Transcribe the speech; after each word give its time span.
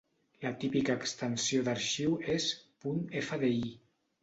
La 0.45 0.51
típica 0.63 0.95
extensió 1.01 1.61
d'arxiu 1.67 2.17
és 2.39 2.49
".fdi". 3.23 3.55